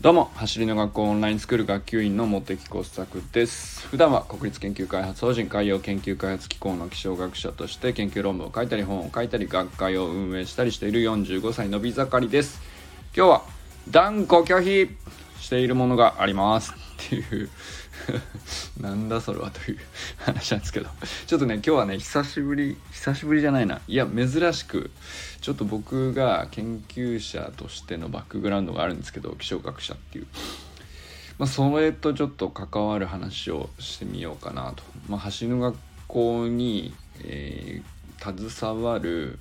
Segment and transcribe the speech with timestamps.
[0.00, 3.86] どうも走りの学校オンラインスクール学級委員の茂木耕作です。
[3.88, 12.62] 普段は国立研究開発法人海洋研究開発機構の気象学者として研究論文を書いたり本を書いたり学会を運営したりしている45歳のび盛りです。
[13.14, 13.42] 今日は
[13.90, 14.96] 断固拒否
[15.38, 16.72] しているものがあります。
[17.06, 17.50] っていう。
[18.80, 19.78] なんだそれはという
[20.18, 20.88] 話なんですけど。
[21.26, 23.80] ちょっとね今日はね久しぶり久しぶりじゃないな。
[23.88, 24.90] いや珍しく
[25.40, 30.26] ちょっと僕が研究者としてのバックグラウンドがあるんですけど気象学者っていう、
[31.38, 35.76] まあ、それとちょっと関わる話をしてみようかなと、まあ、橋の学
[36.08, 39.38] 校に、えー、携わる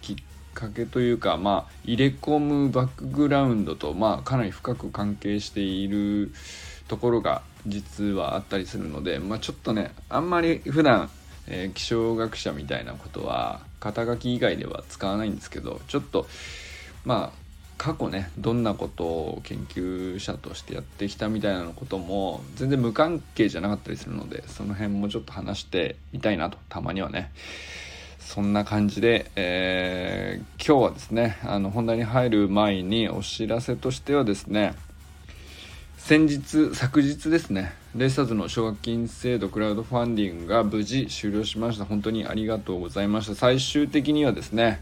[0.00, 0.16] きっ
[0.60, 6.32] かけというか、まあ、入れ込むバックグラウンドと、まあ、かなり深く関係している
[6.86, 11.08] ところが実はあったりするので、まあ、ちょっとねあんまり普段、
[11.46, 16.26] えー、気象学者みたいなことは肩書き以外では使わないんですけどちょっと
[17.04, 17.40] まあ
[17.78, 27.32] 過去ねどんなことを研究者としてやってきたみたいなことも全然無関係じゃなかったりするのでその辺もちょっと話してみたいなとたまにはね。
[28.30, 34.74] そんな感じで、えー、今日はですねあの本題に入る前にお知らせとしてはですね
[35.98, 41.84] 先日昨日ですねレイサーズの奨学金制度クラウドファンディングが無事終了しました。
[41.84, 43.34] 本当にありがとうございました。
[43.34, 44.80] 最終的にはですね、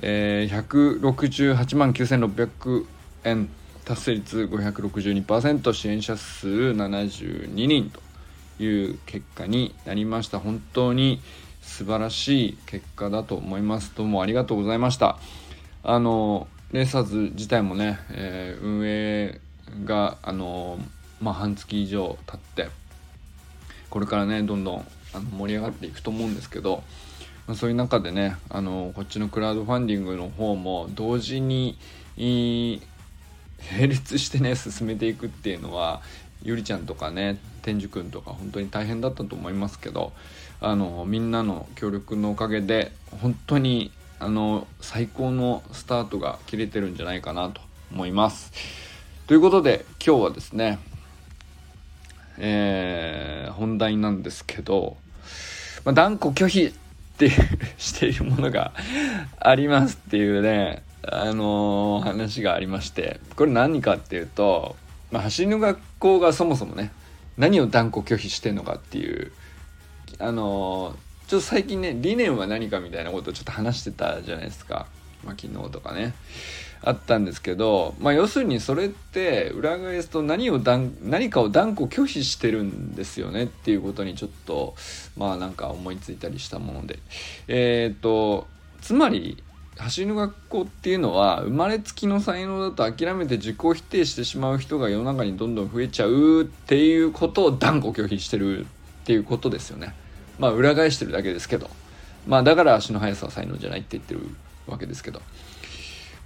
[0.00, 2.86] えー、168万9600
[3.24, 3.48] 円
[3.84, 10.38] 達成率562%支援者数72人という結果になりました。
[10.38, 11.20] 本当に
[11.66, 13.92] 素晴らしい結果だと思います。
[13.94, 15.18] どうもありがとうございました。
[15.82, 19.40] あのレーサーズ自体もね、えー、運営
[19.84, 20.78] があの
[21.20, 22.70] まあ半月以上経って
[23.90, 26.82] これからねどんどんあの盛り上がっていくと思うんですけど、
[27.46, 31.76] まあ、そういう中でねあのこっちのクラウドファンディングの方も同時に
[32.16, 32.80] 並
[33.88, 36.00] 列してね進めていくっていうのは
[36.42, 40.12] ゆりちゃんとかね天寿くんとか本当に大変だったと思いますけど
[40.60, 47.60] あのみんなの協力のおかげで本当にあの最高のスタートが切れてるんじゃないかなと
[47.92, 48.52] 思います。
[49.26, 50.78] ということで今日はですね、
[52.38, 54.96] えー、本題なんですけど、
[55.84, 56.72] まあ、断固拒否っ
[57.18, 57.30] て
[57.76, 58.72] しているものが
[59.38, 64.76] ありますっていうね、あのー、話がありまして、これ何かっていうと、
[65.16, 66.92] まあ、走りの学校がそもそもね、
[67.38, 69.32] 何を断固拒否してんのかっていう、
[70.18, 70.94] あの、
[71.26, 74.86] ちょっと最近ね、理念は何かみたいなことをちょっと話してたじゃないですか。
[75.24, 76.12] まあ、昨日とかね。
[76.82, 80.60] あったんですけど、まあ、要するにそれって裏返すと何を
[81.02, 84.76] 何かを断固拒否してるんですよねっていうことにちょっと
[85.16, 86.98] まあなんか思いついたりしたもので
[87.48, 88.46] えっ、と
[88.82, 89.42] つまり
[89.78, 98.68] 走りの学校っていうのは生まれつきの才能だと諦めて自己否定してしまう人が世の中にどんどん増えちゃうっていうことを断固拒否してるっ
[99.04, 99.94] ていうことですよね。
[100.38, 101.68] まあ裏返してるだけですけど。
[102.26, 104.20] まあだから足の速さは才能じゃないって言ってる
[104.66, 105.20] わけですけど。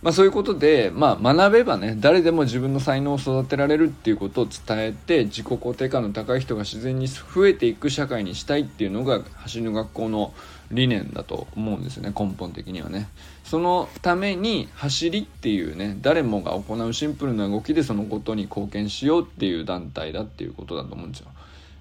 [0.03, 10.33] まあ、そういうことで、まあ、学べばね誰でも自分の才能を育てられるっていうことを伝えて自己肯定感の高い人が自然に増えていく社会にしたいっていうのが走りの学校の
[10.71, 13.09] 理念だと思うんですよね根本的にはね。
[13.45, 21.27] そのために走りっていうね誰もが行うシンプルな動きでそのことに貢献しようっていう団体だっていうことだと思うんですよ。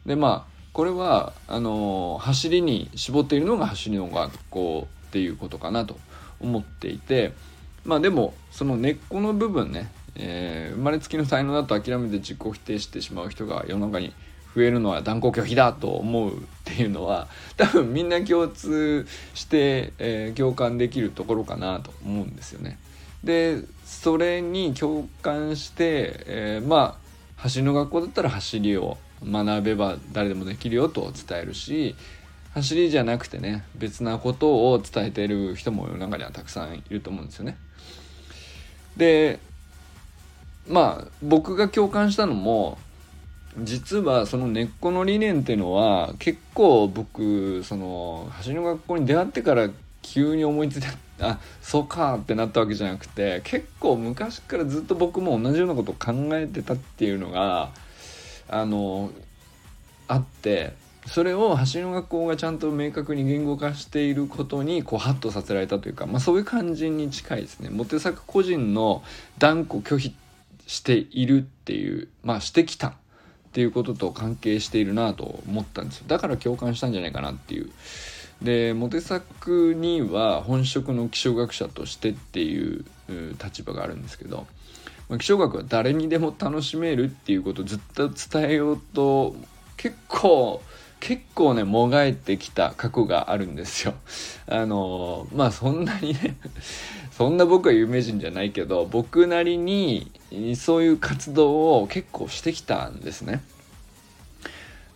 [0.05, 5.97] でまあこれはあのー、走りに絞っているのが走りの学校っていうことかなと
[6.39, 7.33] 思っていて
[7.85, 14.13] まあでもその根っこの部分ね、えー、生まれつきの才能だと諦めて自己否定してしまう人が世の中に
[14.55, 22.77] 増えるのは断固拒否だと思うっていうのは 多分みんな共通して、えー、共感できるところかなと思うんですよね。
[23.23, 31.95] でそれに共感して、えー、まあ走りの学校だったら走りを学べば誰でもできるよと伝えるし
[32.53, 37.57] 走りじゃなくてね別なことを伝えている人も世の中にはたくさんいると思うんですよね。
[38.99, 39.39] で
[40.67, 42.77] まあ僕が共感したのも
[43.57, 49.69] 実はその根っこの理念っていうのは結構僕その橋の学校に出会ってから
[50.01, 57.71] 急に思いついたあそうかってなったわけじゃなくて結構昔からずっと僕も同じようなことを考えてたっていうのが
[58.49, 59.11] あの
[60.07, 60.73] あって
[61.09, 67.69] それを走りの学校がちゃんと明確に言語化していることにこうハッとさせられたというか、まあ、そういう感じに近いですね。
[67.69, 69.01] モテ作個人の
[69.39, 70.15] 断固拒否
[70.67, 72.93] しているっていう、まあ、してきたっ
[73.53, 76.05] ていうことと関係しているなと思ったんですよ。
[76.07, 77.71] だから共感したんじゃないかなっていう
[78.43, 82.85] でモテ作には本職の気象学者としてっていう
[83.43, 84.45] 立場があるんですけど、
[85.09, 89.35] まあ、気象学は誰にでも楽しめるっていうことをずっと伝えようと
[89.75, 90.61] 結構
[90.99, 93.93] 結構ねもがいてきた過去があるんですよ。
[94.47, 96.35] あのまあそんなにね
[97.11, 100.11] そんな僕は有名人じゃないけど僕なりに
[100.55, 103.41] そういう活動を結構してきたんですね。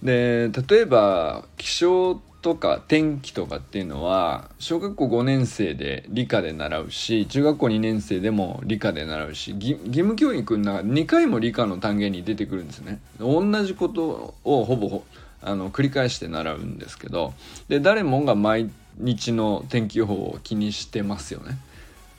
[0.01, 12.99] で例えば気象とか天気とかっていうのは小学校5年生で理科で習うし中学校2年生でも理科で習うし義務教育の中2回も理科の単元に出てくるんですね。
[13.17, 15.03] 同じことをほぼ
[15.43, 17.33] あの繰り返して習うんですけど
[17.67, 21.57] で誰もが毎日の天気予報を気にしてますよね。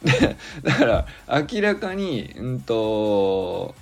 [0.03, 1.07] でだから
[1.51, 3.75] 明らかにうんと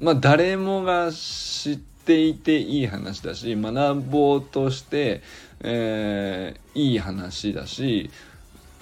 [0.00, 5.22] まあ誰もが知っていていい話だし学ぼうとして、
[5.60, 8.10] えー、いい話だし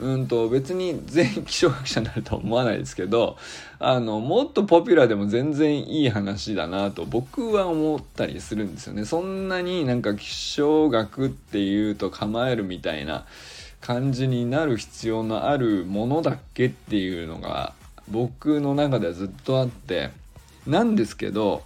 [0.01, 3.37] うんと別に全員気象学者になるとは思わないですけど
[3.81, 9.05] あのもっとポピュラーでも全然いい話だなと僕は思ったりするんですよね。
[9.05, 13.27] そんなになんか気象学っていうと構えるみたいな
[13.81, 17.75] 感じになる必要のあるものだっけっていうのが
[18.09, 20.11] 僕の中ではずっとあって
[20.67, 21.63] なんですけど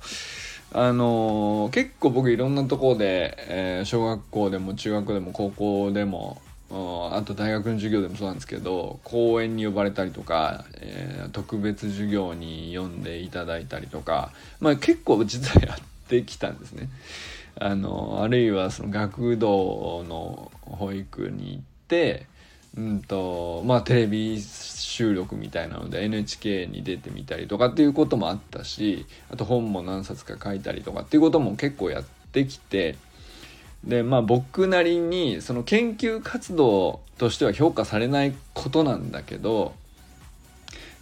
[0.74, 6.40] あのー、結構僕いろんなところで、えー、小学校でも中学校でも高校でも
[6.74, 16.88] あと大学の授業でもそうなんですけど講演に呼ばれたりとか、えー、特別授業に読んでいただいたりとか、まあ、結構実はやってきたんですね。
[17.60, 22.26] あのあるいはその学童の保育に行って
[22.76, 32.96] うんとまあテレビ収録みたいなので NHK に出てみたりとかっていうこともあったしあと本も何冊か書いたりとかっていうことも結構やってきて
[33.84, 39.74] でまあ僕なりにその研究活動としては評価されないことなんだけど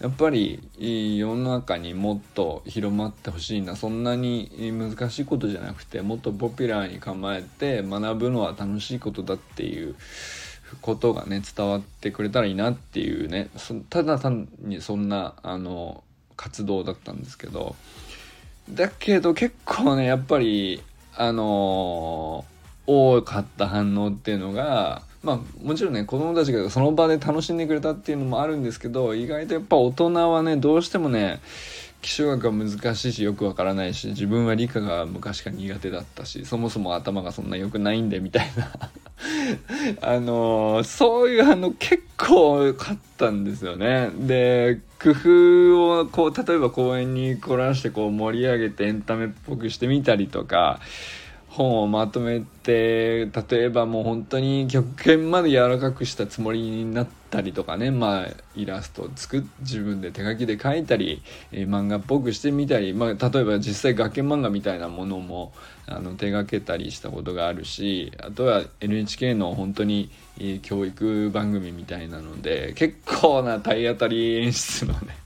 [0.00, 9.94] やっぱり世の中にもっと広まってほしいなそんなに難しいことじゃなくてもっとポピュラーに構えて学ぶのは楽しいことだっていう
[10.80, 13.50] ことがね伝わってくれたらいいなっていうね
[13.90, 16.02] ただ単にそんなあの
[16.34, 17.76] 活動だったんですけど。
[18.74, 20.80] だけど結構ねやっぱり
[21.16, 22.44] あの
[22.90, 31.40] 多かった反応っていうのがまあもちろんね子供たちがその場で楽しんでくれたっていうのもあるんですけど意外とやっぱ大人はねどうしてもね
[32.02, 38.90] 気象学は難しいしよくわからないし自分は理科が昔から苦手だったしそもそも頭がそんな良くないんでみたいな
[40.00, 44.10] あのー、そういう反応結構良かったんですよね。
[44.14, 50.80] で工夫をこう例えば公園に凝らしてこう盛り上げてエンタメっぽくしてみたりとか
[51.50, 57.90] 本をまとめて例えばもう本当に極限まで柔らかくしたつもりになったりとかね。
[57.90, 65.52] まあイラストを作って自分で手書きで描いたり、えー、漫画っぽくしてみたり、まあ、例えば実際学研漫画みたいなものも
[65.86, 70.10] あの手がけたりしたことがあるしあとは NHK の本当に、
[70.62, 75.18] 教育番組みたいなので結構な体当たり演出のね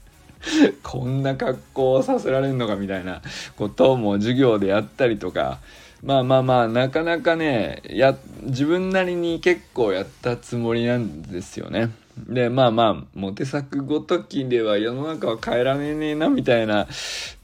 [0.83, 3.21] こんな格好をさせられるのかみたいな
[3.55, 5.59] ことも授業でやったりとか
[6.05, 11.89] まあまあまあなかなかねや自分なりに結構やったつもりなんですよね。
[12.15, 16.87] でまあまあモテ作ごときでは世の中は変えられねえなみたいな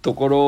[0.03, 0.39] ところ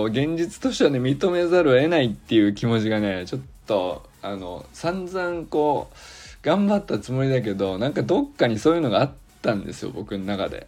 [0.00, 5.96] を現実としてはね認めざるを得ないっていう気持ちがねちょっとあの散々こう
[6.42, 9.12] 頑張ったつもりだけどなんかどっかにそういうのがあっ
[9.42, 10.66] たんですよ僕の中で。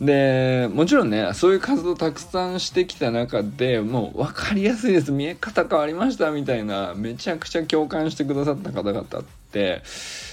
[0.00, 5.12] でもちろんねそういう活動たくさんしてきた中でもう分かりやすいです。
[5.12, 9.06] 見え方変わりましたみたいなめちゃくちゃ共感してくださった方々っ
[9.52, 9.82] て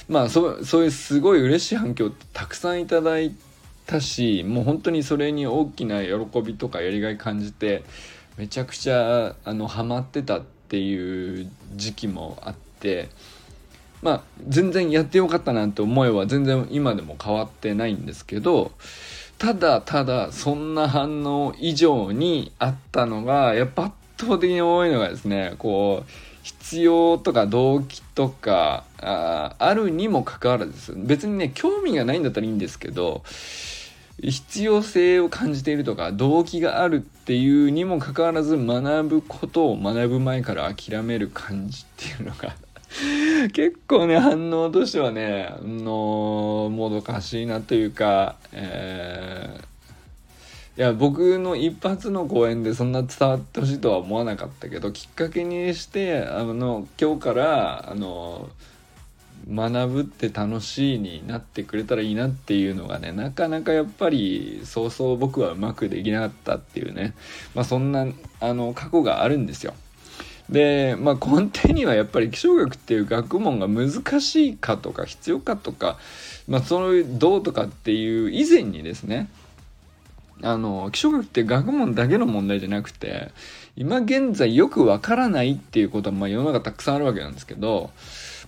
[0.07, 3.35] まあそそういうすごい嬉しい反響ってたくさんいただい
[3.85, 7.83] たしもう本当にそれに大きな喜びとかやりがい感じて
[8.37, 13.09] めちゃくちゃあのハマってたっていう時期もあって
[14.01, 18.71] まあ全然やってよかったなんて思いは全然今でも変わってないんですけど
[19.37, 33.23] ただただそんな反応以上にあったのがやっぱ圧倒的に多いのがですねこう必要とか動機とかああるにもかかわらず別にね興味がないんだったらいいんですけど
[34.21, 42.55] 必要性を感じているとか動機があるっていうにもかかわらず学ぶことを学ぶ前から諦める感じっていうのが
[43.53, 58.49] 結構ね反応としてはねのもどかしいなというか、えー、いや僕の一発の講演でそんな伝わってほしいとは思わなかったけどきっかけにしてあの今日からあの
[59.49, 67.13] 学ぶって楽しいになってくれたらいいなっていうのがねなかなかやっぱりそうそう僕はうまくできなかったっていうね
[67.53, 68.07] まあそんな
[68.39, 69.73] あの過去があるんですよ。
[70.49, 75.97] でまあ根底にはやっぱり気象学っていう学問が難しいかとか必要かとか、
[76.47, 79.29] まあ、そういうどうとかっていう以前にですね
[80.41, 83.31] あの気象学って学問だけの問題じゃなくて
[83.75, 87.91] 今現在よくわからないっていうことはまあ世の中たくさんあるわけなんですけど、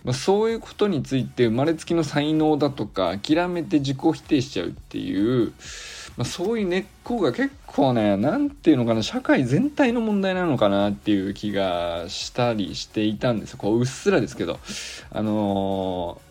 [0.03, 5.51] まあ、そういうことについて生まれつきの才能だとか諦めて自己否定しちゃうっていう、
[6.15, 14.59] まあ、そういう根っこが結構ね何て言うのかな社会全体の問題なのかなっていう気がしたりしていたんですこううっすらですけど
[15.11, 16.21] あの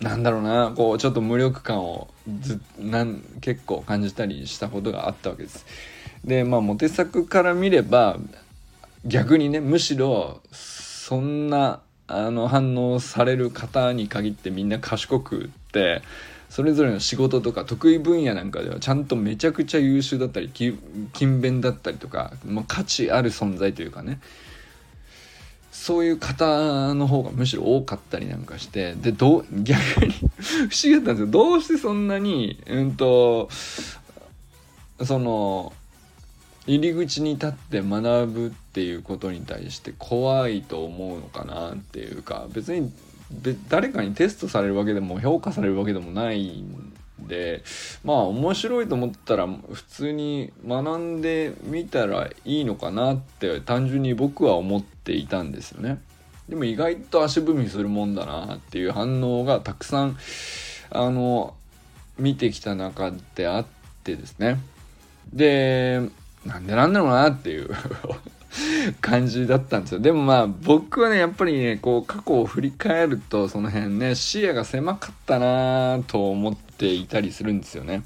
[0.00, 2.08] ー、なんだろうなこうちょっと無力感を
[2.40, 5.66] ずなん結構感じたりしたことがあったわけです。
[6.24, 8.18] でまあモテ作から見れば
[9.04, 10.40] 逆にねむしろ
[11.06, 16.02] そんなあの反応される方に限ってみんな賢くって
[16.50, 24.18] それぞれの仕事とか得意分野なんかではちゃんとめちゃくちゃ優秀だったり勤勉だったりとか、まあ、価値ある存在というかね。
[25.70, 30.28] そういう方の方がむしろ多かったりなんかしてでどう逆に不思
[30.82, 31.26] 議だったんですよ。
[31.28, 33.48] どうしてそんなにうんと
[35.04, 35.72] その
[36.66, 42.92] 入り口に立って学ぶっていうことに対して怖いと思うのかなっていうか別に
[43.68, 46.92] 誰かにテストされるわけでも評価されるわけでもないん
[47.26, 47.62] で
[48.04, 56.00] まあ面白いと思ったら普通に学んでみたらいいのかなって単純に僕は思っていたんですよね。
[56.48, 60.16] でも意外と足踏みするもんだなっていう反応がたくさん
[60.90, 61.54] あの
[62.18, 63.66] 見てきた中であっ
[64.04, 64.60] てですね。
[65.32, 66.02] で
[66.46, 67.70] なんでなんだろうなっていう
[69.00, 70.00] 感じだったんですよ。
[70.00, 78.02] でもまあ僕はね、やっぱりね、こう過去を振り返るとその辺ね、視野が狭かったなと思っていたりするんですよね。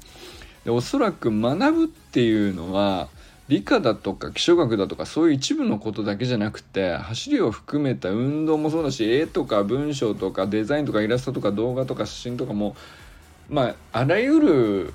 [0.65, 3.09] でおそらく学ぶっていうのは
[3.47, 12.75] 理科だとか気象学だとかそういう一部のことだけじゃなくて走りを含めた運動もそうだし絵とか文章とかデザインとかイラストとか動画とか写真とかも
[13.49, 14.93] まああらゆる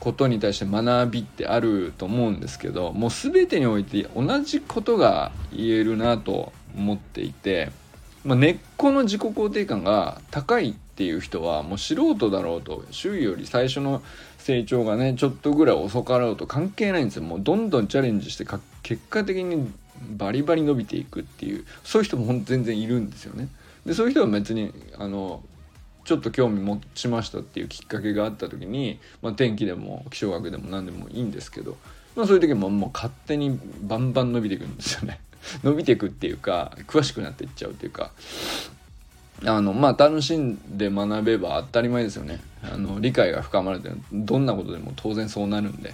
[0.00, 7.70] ことに対して学びってあると思うんですけどもう全てにおいて同じことが言えるなと思っていて、
[8.24, 14.02] まあ、根っこの自己肯定感が高いっていう人はもう素人だろうと周囲より最初の
[14.38, 18.46] 成長がねちょっとぐらい遅かろうと関係ないんですよもうどんどんチャレンジして
[18.82, 19.70] 結果的に
[20.16, 23.48] バリバリ伸びていくっていうそういう人も全然いるんですよね。
[23.84, 25.42] でそういう人は別にあの
[26.08, 31.76] ちょっと興味持ちましたっていうきっかけがあった時に、まあ、天気でも気象学でも何でもいいんですけど、
[32.16, 35.20] まあ、そういう時ももう勝手にバンバン伸びていくんですよね。
[35.62, 38.10] 伸びていくっていうか詳しくなっていっちゃうっていうか。
[39.44, 42.40] あのまあ楽しんで学べば当たり前ですよね。
[42.62, 45.92] あの理解が深まるってどんなことでも当然そうなるんで。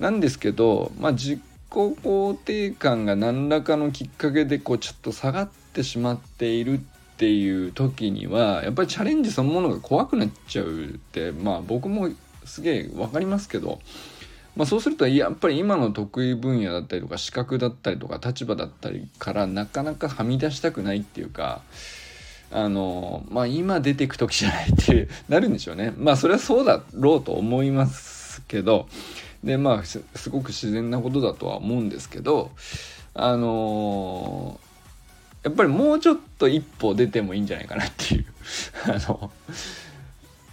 [0.00, 1.40] なんですけどまあ自己
[1.70, 12.10] 肯定感が何らかのきっかけでこうちょっと下がってしまっているってていう時にはやっぱりチャレンジそのものが怖くなっちゃうってまあ僕も
[12.44, 13.80] すげえ分かりますけど、
[14.54, 21.62] まあ、そうするとやっぱり今の得意分野だったりとか資格だったりとか立場だったりからなかなかはみ出したくないっていうか
[22.52, 25.92] あのまあ今出てく時じゃないってなるんでしょうね。
[25.96, 28.88] まあそれはそうだろうと思いますけど
[29.42, 32.52] でまあすごく自然なことだとは思うんですけど
[33.14, 34.60] あの
[35.42, 38.26] やっぱりもうちょっと一歩出てもいいんじゃないかなっていう。
[38.86, 39.30] あの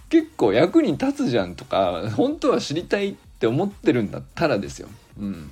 [0.08, 4.88] 結構役に立つじゃんとか本当は知りたいって思ってるんだったらですよ、
[5.18, 5.50] うん、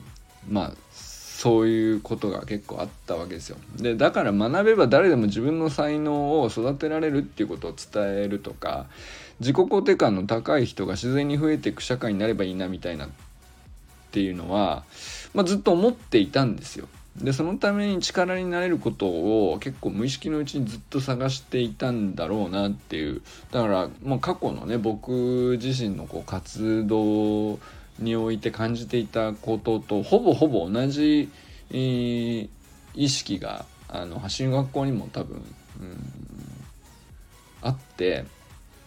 [0.49, 3.57] まあそういうことが結構あったわけですよ。
[3.77, 8.87] でだから学べば誰でも自分の才能を育てられるっていうことを伝えるとか
[9.41, 13.09] 自己肯定感の高い人が自然に増えていく社会になればいいなみたいなっ
[14.13, 14.85] ていうのは、
[15.35, 16.89] まあ、ずっと思っていたんですよ。
[17.17, 23.23] でそのために力になれることを結構無意識のうちにずっと探していたんだろうなっていう。
[23.53, 27.61] だからもう過去のね僕自身のこう活動
[28.01, 31.31] において感じていたこととほぼほぼ同じ、
[31.71, 32.49] えー、
[32.95, 35.37] 意識があの発信学校にも多分、
[35.81, 36.13] うん、
[37.63, 38.25] あって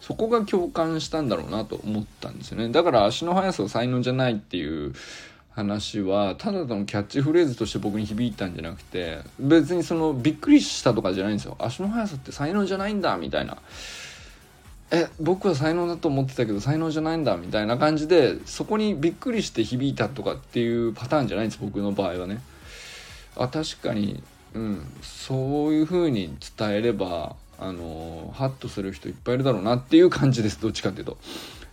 [0.01, 2.69] そこが共感したんだろうなと思ったんですよね。
[2.69, 4.93] だから足の速さは才能じゃないっていう
[5.57, 11.55] 話はただのキャッチフレーズとして僕に響いたんじゃなくて別にそのびっくりしたとかじゃないんですよ。
[11.59, 13.57] 足の速さって才能じゃないんだみたいな。
[14.91, 22.39] え僕は才能だと思ってたけど才能じゃないんだみたいな感じでそこにびっくりして響いたとかっていうパターンじゃないんです僕の場合はね。
[23.35, 24.23] あ確かに
[24.53, 31.17] うん、そういう風に伝えればあのハッとする人いっぱいいるだろうなっていう感じですどっちかっていうと。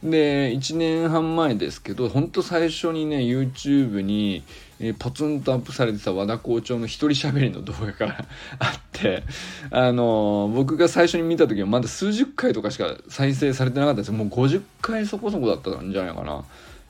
[0.04, 4.44] で1年半前ですけどほんと最初にね YouTube に、
[4.78, 8.26] えー、ポツンとアップされてた和田校長の一人喋りの動画から
[8.58, 9.22] あって
[9.70, 16.40] あのー、僕が最初に見た時はまだ数十回とかしか再生されてなかったんですもう50回そこそこだったんじゃないかな。
[16.40, 16.44] っ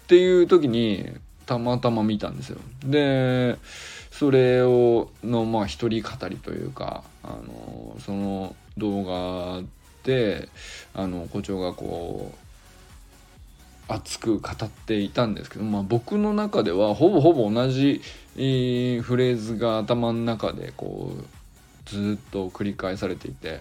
[0.06, 1.09] ていう時に
[1.47, 2.59] たまたま見たんですよ。
[2.85, 3.56] で
[4.11, 9.62] それをのまあ一人語りというかあのー、その動画
[10.02, 10.49] で
[10.94, 12.43] あの校長がこう
[13.88, 18.00] 熱く語っていたんですけど、まあ、僕の中ではほぼほぼ同じ、
[18.37, 21.25] えー、フレーズが頭の中でこう
[21.85, 23.61] ずっと繰り返されていて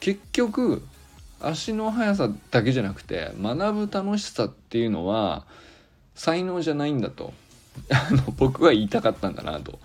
[0.00, 0.82] 結局
[1.40, 5.44] 足の速さだけじゃなくて学ぶ楽しさっていうのは
[6.14, 7.32] 才能じゃないんだと
[7.90, 9.78] あの僕は言いたかったんだなと。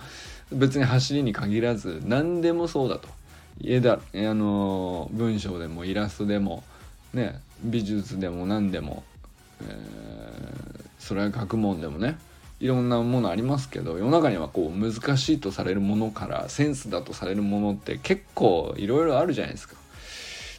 [0.51, 3.07] 別に走りに限らず何でもそうだと。
[3.59, 6.63] 家だあの文章でもイラストでも
[7.13, 9.03] ね美術でも何でも
[9.67, 12.17] えー、それは学問でもね
[12.59, 19.75] いろんなものありますけど世の中にはこう難しいとされるものからセンスだとされるものって結構いろいろあるじゃないですか。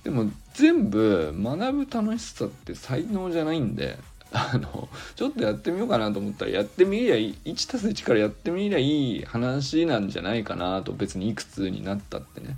[0.03, 3.97] でも全部学ぶ楽しさって才能じゃないんで
[4.33, 12.57] あのちょっとやってみようかなと思ったらやってみりゃいい 1+1 からやってみりゃいい話なんじゃないかなと別にいくつになったってね。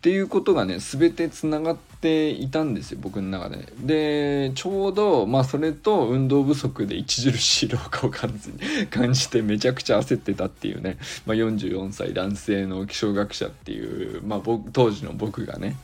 [0.00, 3.68] っていうことがね全てつながっていたんですよ僕の中で。
[3.80, 8.50] でちょうどまあそれと運動不足で著しい老化を感じ
[8.88, 15.76] 感じてめちゃくちゃ焦ってたっていうね、まあ、44歳男性の気象学者っていう、まあ、僕当時の僕がね。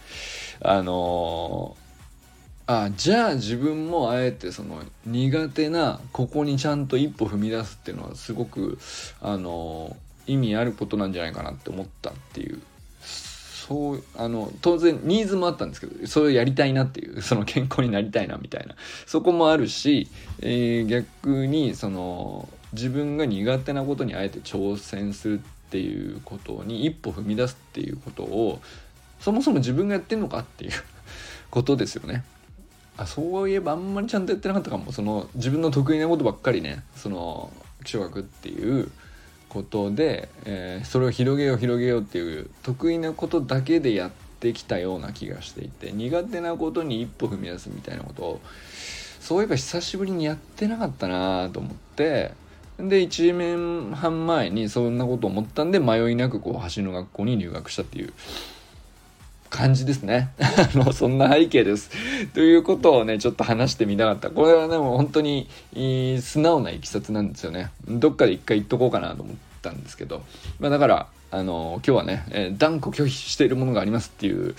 [0.62, 1.76] あの、
[2.66, 8.78] あじゃあ自分もあえてその苦手なここにちゃんと一歩踏み出すっていうのはすごく
[9.20, 9.94] あの、
[10.26, 12.62] 意味あることなんじゃないかなって思ったっていう。
[13.66, 18.76] そうあの当然ニーズもあったんですけどそれをやりたいなっていう その健康になりたいなみたいな
[19.06, 20.08] そこもあるし、
[20.40, 28.60] えー、逆にその自分が苦手なことにあえて挑戦するっていうことに一歩踏み出すっていうことを
[29.20, 30.72] そもそも自分がやってんのかっていう
[31.50, 32.24] ことですよね。
[32.96, 37.52] あそういえばあんまりちゃんとやってなかったかもその自分の得意なことばっかりねその
[37.84, 38.90] 気象学っていう
[39.56, 48.40] ことで、えー、それを広げよう広げようっていう得意なことだけでやってきたような気がしていて苦手なことに一歩踏み出すみたいなことを
[49.18, 52.32] そういえば久しぶりにやってなかったなと思って
[52.78, 58.12] で1年半前にそんなこと思ったんで迷いなくこう橋の学校に入学したっていう
[59.50, 60.30] 感じですね。
[60.38, 61.90] あの、そんな背景です。
[62.34, 64.30] ということをね、ちょっと話してみたかった。
[64.30, 65.48] これはでも本当に
[66.20, 67.70] 素直ないきさつなんですよね。
[67.88, 70.22] どっかで一回言っとこうかなと思ったんですけど。
[70.60, 74.54] まあだから、あの、今日はね、えー、断固拒否しているものがありますっていう、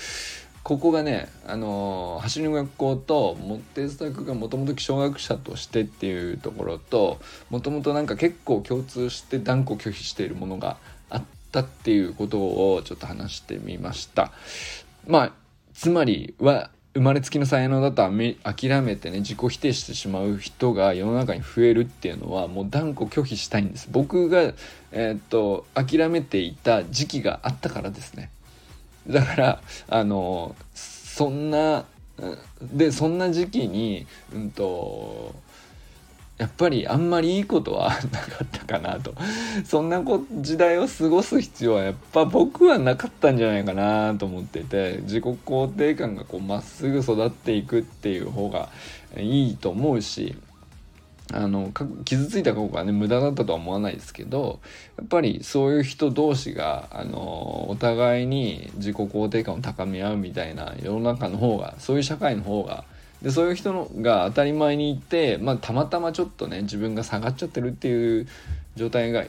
[0.68, 10.76] ここがね、あの走りの学校とモテスタクがもともと気象学者としてっていうところともともとなんか結構共通して断固拒否しているものが
[11.10, 11.24] あっ
[11.62, 14.32] たっていうことをちょっと話してみました。
[15.08, 15.32] まあ
[15.74, 18.10] つまりは生まれつきの才能だと
[18.44, 24.42] 諦めてね自己否定してしまう人が世の中に増えるっていうのはもう断固拒否したいんです僕が、
[24.92, 28.32] えー、っと諦めていた時期があったからですね
[29.08, 31.86] だからあのそんな
[32.62, 35.36] でそんな時期にうんと
[36.38, 38.00] やっぱりあんまりいいことはなか
[38.44, 39.16] ったかなと。
[39.66, 40.04] そんな
[40.40, 48.70] 時代を過ごす必要はやっぱ僕はなかったんじゃないかなと思ってて自己肯定感がこうまっすぐ育っていくっていう方が
[49.18, 50.36] いいと思うし
[51.34, 51.72] あの
[52.06, 54.60] 傷ついた過去がね無駄だったとは思わないですけど
[54.98, 62.86] やっぱりそういう人同士があのお互いに自己肯定感を高め合うみたいな世の中の方がそういう社会の方が
[63.22, 68.28] でそういう人のが当たり前にいて、まあ、たまたまちょっとね自分が下がっちゃってるっていう
[68.76, 69.26] 状態が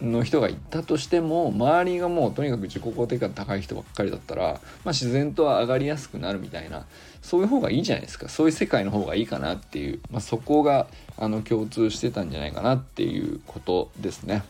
[0.00, 6.86] の人がいたとしても周りがもうとにかく自己肯定感高い人ばっかりだったら、まあ、自然とは上がりやすくなるみたいな
[7.22, 14.42] そういう方がいいじゃないですかそういう世界の方がいいかなっていう、まあ、そこがあの共通してたんじゃないかなっていうことですね。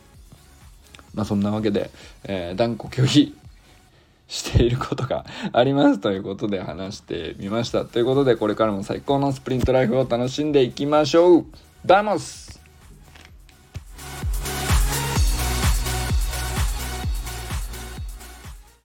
[1.15, 1.91] まあそんなわけで、
[2.25, 3.37] えー、断固拒否
[4.29, 7.85] していることがありますということで話してみました。
[7.85, 11.47] ということでこれからも最高のスプリントライフを楽しんでいきましょう
[11.85, 12.44] ダモス